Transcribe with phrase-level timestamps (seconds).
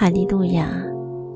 [0.00, 0.82] 哈利路亚，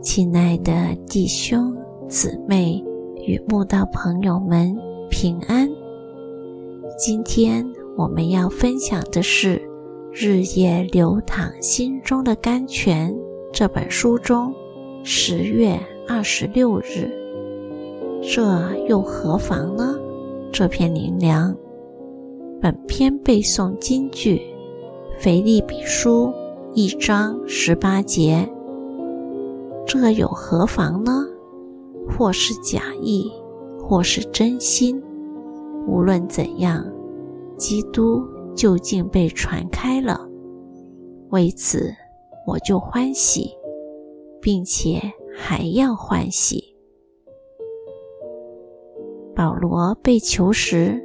[0.01, 0.73] 亲爱的
[1.07, 1.77] 弟兄
[2.09, 2.83] 姊妹
[3.27, 4.75] 与慕道朋友们
[5.11, 5.69] 平安。
[6.99, 7.63] 今天
[7.95, 9.59] 我们要分享的是
[10.11, 13.13] 《日夜流淌心中的甘泉》
[13.53, 14.51] 这本书中
[15.03, 17.13] 十月二十六日。
[18.23, 18.43] 这
[18.87, 19.95] 又何妨呢？
[20.51, 21.55] 这篇灵粮。
[22.63, 24.41] 本篇背诵金句：
[25.19, 26.33] 腓立比书
[26.73, 28.49] 一章十八节。
[29.87, 31.27] 这有何妨呢？
[32.09, 33.33] 或是假意，
[33.81, 35.03] 或是真心，
[35.87, 36.85] 无论怎样，
[37.57, 38.23] 基督
[38.55, 40.29] 究竟被传开了。
[41.31, 41.95] 为此，
[42.47, 43.51] 我就欢喜，
[44.41, 45.01] 并且
[45.35, 46.63] 还要欢喜。
[49.35, 51.03] 保罗被囚时，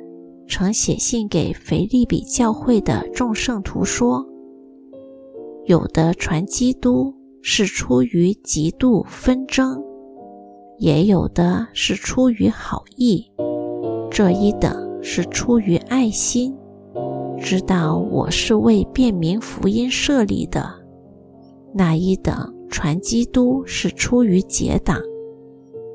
[0.48, 4.26] 曾写信给腓利比教会的众圣徒说
[5.66, 9.82] ：“有的传基督。”是出于极度纷争，
[10.78, 13.32] 也有的是出于好意。
[14.12, 16.56] 这一等是出于爱心，
[17.38, 20.62] 知道我是为便民福音设立的；
[21.74, 25.00] 那一等传基督是出于结党，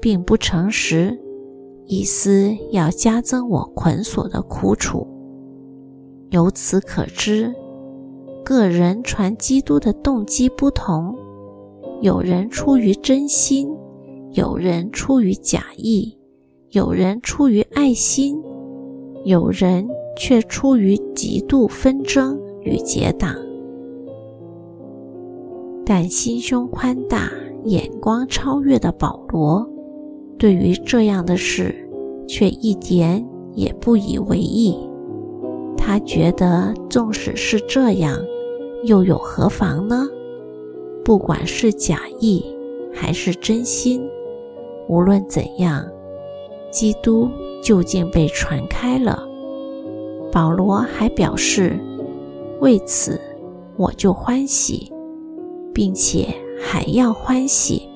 [0.00, 1.18] 并不诚实，
[1.86, 5.06] 意思要加增我捆锁的苦楚。
[6.30, 7.54] 由此可知，
[8.44, 11.14] 个人传基督的动机不同。
[12.04, 13.66] 有人出于真心，
[14.32, 16.14] 有人出于假意，
[16.72, 18.38] 有人出于爱心，
[19.24, 23.34] 有人却出于极度纷争与结党。
[25.86, 27.30] 但心胸宽大、
[27.64, 29.66] 眼光超越的保罗，
[30.36, 31.74] 对于这样的事
[32.28, 34.76] 却一点也不以为意。
[35.74, 38.18] 他觉得，纵使是这样，
[38.84, 40.06] 又有何妨呢？
[41.04, 42.42] 不管是假意
[42.92, 44.02] 还是真心，
[44.88, 45.86] 无论怎样，
[46.70, 47.28] 基督
[47.62, 49.22] 究竟被传开了。
[50.32, 51.78] 保罗还表示，
[52.60, 53.20] 为此
[53.76, 54.90] 我就欢喜，
[55.74, 56.26] 并且
[56.58, 57.86] 还要欢喜。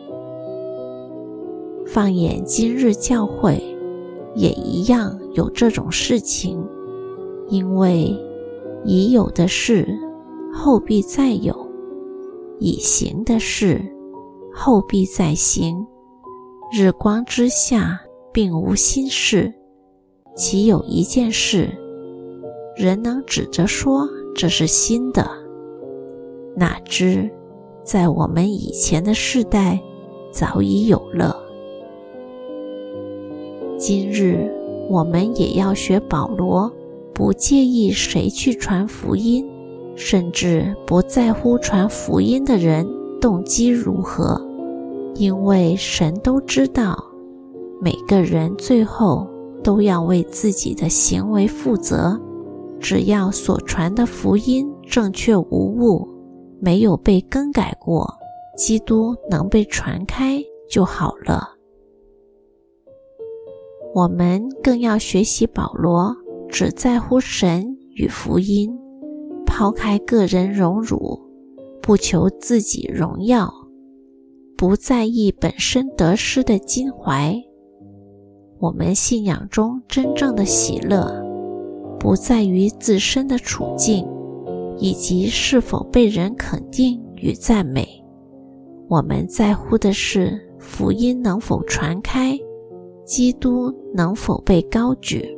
[1.87, 3.59] 放眼今日教会，
[4.35, 6.63] 也一样有这种事情，
[7.49, 8.15] 因为
[8.85, 9.89] 已有的事，
[10.53, 11.68] 后必再有。
[12.61, 13.81] 已行的事，
[14.53, 15.87] 后必再行。
[16.73, 18.01] 日光之下，
[18.33, 19.53] 并无新事。
[20.37, 21.71] 岂有一件事，
[22.77, 25.29] 人能指着说这是新的？
[26.57, 27.31] 哪知，
[27.83, 29.81] 在我们以前的世代，
[30.31, 31.37] 早已有了。
[33.79, 34.53] 今日
[34.91, 36.71] 我们也要学保罗，
[37.15, 39.49] 不介意谁去传福音。
[40.00, 42.86] 甚至不在乎传福音的人
[43.20, 44.41] 动机如何，
[45.16, 46.97] 因为神都知道，
[47.82, 49.28] 每个人最后
[49.62, 52.19] 都要为自己的行为负责。
[52.78, 56.09] 只要所传的福音正确无误，
[56.60, 58.09] 没有被更改过，
[58.56, 61.56] 基督能被传开就好了。
[63.97, 66.15] 我们更要学习保罗，
[66.48, 68.72] 只在乎神与福音。
[69.59, 71.19] 抛开个人荣辱，
[71.83, 73.53] 不求自己荣耀，
[74.57, 77.35] 不在意本身得失的襟怀。
[78.61, 81.13] 我们信仰中真正的喜乐，
[81.99, 84.07] 不在于自身的处境，
[84.77, 87.85] 以及是否被人肯定与赞美。
[88.87, 92.39] 我们在乎的是福音能否传开，
[93.05, 95.37] 基督能否被高举。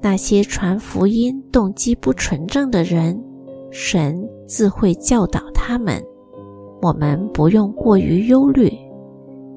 [0.00, 3.20] 那些传福音动机不纯正的人，
[3.70, 6.02] 神自会教导他们。
[6.80, 8.72] 我们不用过于忧虑，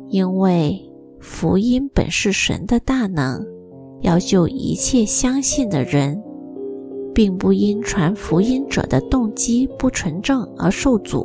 [0.10, 0.80] 因为
[1.20, 3.46] 福音本是神的大能，
[4.02, 6.20] 要救一切相信的人，
[7.14, 11.24] 并不因传福音者的动机不纯正而受阻。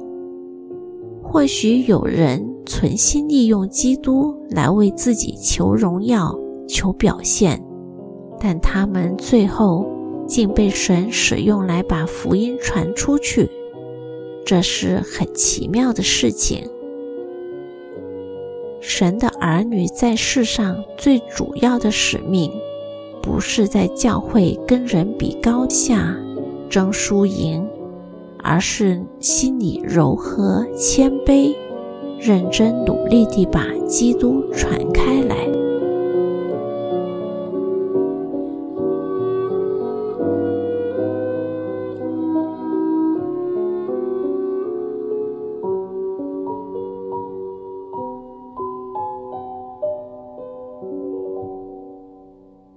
[1.23, 6.39] 或许有人存心利用基督来为自己求荣耀、
[6.69, 7.59] 求表现。
[8.39, 9.87] 但他们最后
[10.27, 13.49] 竟被神使用来把福音传出去，
[14.45, 16.69] 这是很奇妙的事情。
[18.81, 22.53] 神的儿女在世上最主要的使命，
[23.23, 26.17] 不是在教会跟人比高下、
[26.71, 27.67] 争输赢，
[28.45, 31.53] 而是心里柔和谦卑，
[32.21, 35.66] 认真努力地把基督传开来。